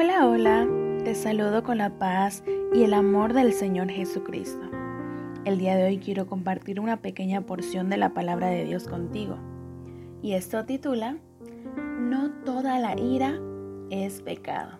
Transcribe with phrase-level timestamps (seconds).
[0.00, 0.68] Hola, hola,
[1.02, 4.64] te saludo con la paz y el amor del Señor Jesucristo.
[5.44, 9.36] El día de hoy quiero compartir una pequeña porción de la palabra de Dios contigo.
[10.22, 11.16] Y esto titula,
[11.98, 13.40] No toda la ira
[13.90, 14.78] es pecado.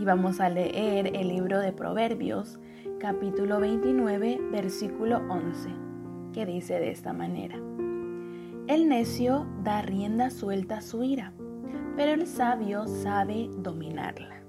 [0.00, 2.58] Y vamos a leer el libro de Proverbios,
[2.98, 5.68] capítulo 29, versículo 11,
[6.32, 7.54] que dice de esta manera.
[8.66, 11.32] El necio da rienda suelta a su ira
[11.98, 14.40] pero el sabio sabe dominarla.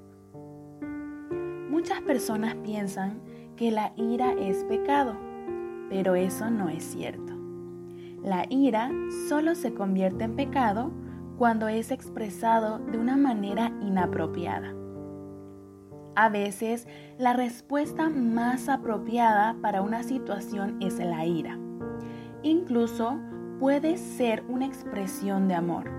[1.68, 3.22] Muchas personas piensan
[3.58, 5.18] que la ira es pecado,
[5.90, 7.34] pero eso no es cierto.
[8.24, 8.92] La ira
[9.28, 10.92] solo se convierte en pecado
[11.40, 14.76] cuando es expresado de una manera inapropiada.
[16.16, 21.58] A veces la respuesta más apropiada para una situación es la ira.
[22.44, 23.18] Incluso
[23.60, 25.99] puede ser una expresión de amor.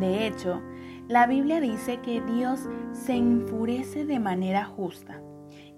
[0.00, 0.62] De hecho,
[1.08, 5.20] la Biblia dice que Dios se enfurece de manera justa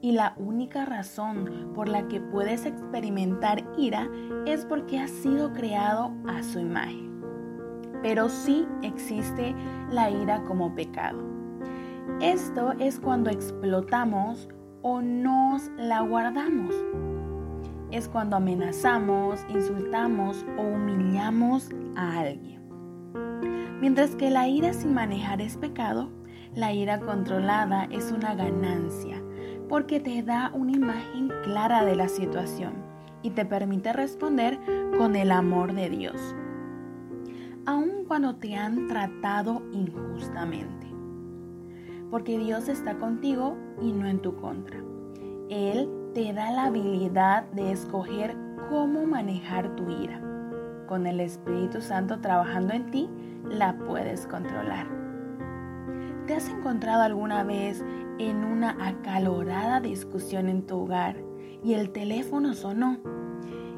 [0.00, 4.08] y la única razón por la que puedes experimentar ira
[4.46, 7.22] es porque has sido creado a su imagen.
[8.02, 9.54] Pero sí existe
[9.90, 11.18] la ira como pecado.
[12.20, 14.48] Esto es cuando explotamos
[14.82, 16.74] o nos la guardamos.
[17.90, 22.57] Es cuando amenazamos, insultamos o humillamos a alguien.
[23.80, 26.10] Mientras que la ira sin manejar es pecado,
[26.54, 29.22] la ira controlada es una ganancia
[29.68, 32.72] porque te da una imagen clara de la situación
[33.22, 34.58] y te permite responder
[34.96, 36.34] con el amor de Dios,
[37.66, 40.86] aun cuando te han tratado injustamente.
[42.10, 44.78] Porque Dios está contigo y no en tu contra.
[45.50, 48.34] Él te da la habilidad de escoger
[48.70, 50.20] cómo manejar tu ira.
[50.86, 53.10] Con el Espíritu Santo trabajando en ti,
[53.44, 54.86] la puedes controlar.
[56.26, 57.84] ¿Te has encontrado alguna vez
[58.18, 61.16] en una acalorada discusión en tu hogar
[61.62, 62.98] y el teléfono sonó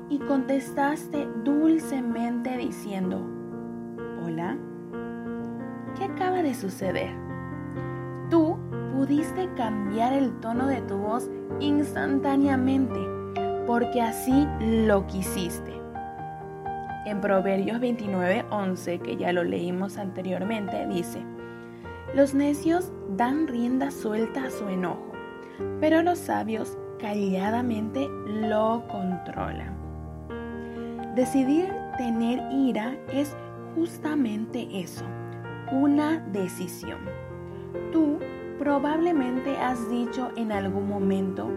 [0.08, 3.24] y contestaste dulcemente diciendo,
[4.24, 4.58] hola,
[5.96, 7.10] ¿qué acaba de suceder?
[8.28, 8.58] Tú
[8.96, 12.98] pudiste cambiar el tono de tu voz instantáneamente
[13.66, 15.79] porque así lo quisiste.
[17.06, 21.24] En Proverbios 29:11, que ya lo leímos anteriormente, dice,
[22.14, 25.12] Los necios dan rienda suelta a su enojo,
[25.80, 29.74] pero los sabios calladamente lo controlan.
[31.14, 33.34] Decidir tener ira es
[33.74, 35.04] justamente eso,
[35.72, 36.98] una decisión.
[37.92, 38.18] Tú
[38.58, 41.48] probablemente has dicho en algún momento,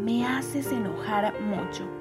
[0.00, 1.97] me haces enojar mucho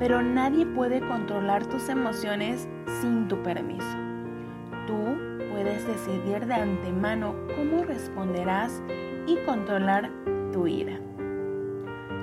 [0.00, 2.66] pero nadie puede controlar tus emociones
[3.00, 3.96] sin tu permiso.
[4.86, 4.96] Tú
[5.52, 8.82] puedes decidir de antemano cómo responderás
[9.26, 10.10] y controlar
[10.52, 10.98] tu ira.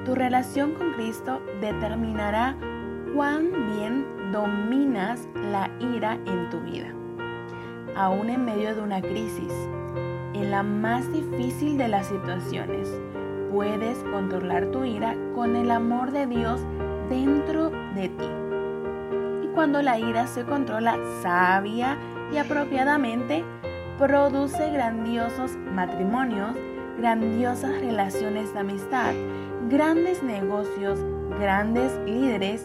[0.05, 2.57] Tu relación con Cristo determinará
[3.13, 6.87] cuán bien dominas la ira en tu vida.
[7.95, 9.53] Aún en medio de una crisis,
[10.33, 12.89] en la más difícil de las situaciones,
[13.51, 16.61] puedes controlar tu ira con el amor de Dios
[17.09, 18.29] dentro de ti.
[19.43, 21.97] Y cuando la ira se controla sabia
[22.31, 23.43] y apropiadamente,
[23.97, 26.55] produce grandiosos matrimonios,
[26.97, 29.13] grandiosas relaciones de amistad,
[29.69, 30.99] grandes negocios,
[31.39, 32.63] grandes líderes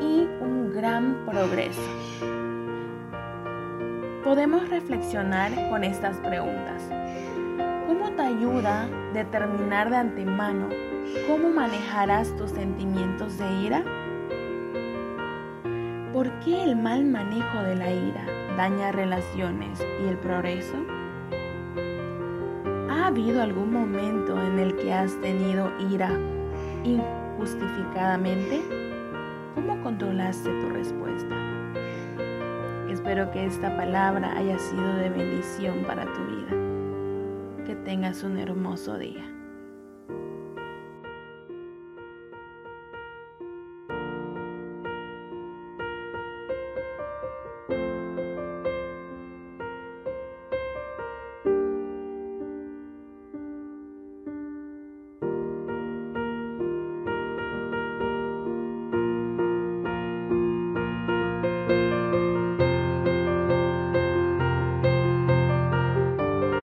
[0.00, 1.80] y un gran progreso.
[4.24, 6.82] Podemos reflexionar con estas preguntas.
[7.86, 10.91] ¿Cómo te ayuda determinar de antemano
[11.26, 13.84] ¿Cómo manejarás tus sentimientos de ira?
[16.12, 18.24] ¿Por qué el mal manejo de la ira
[18.56, 20.76] daña relaciones y el progreso?
[22.90, 26.10] ¿Ha habido algún momento en el que has tenido ira
[26.84, 28.62] injustificadamente?
[29.54, 31.34] ¿Cómo controlaste tu respuesta?
[32.88, 37.64] Espero que esta palabra haya sido de bendición para tu vida.
[37.66, 39.24] Que tengas un hermoso día.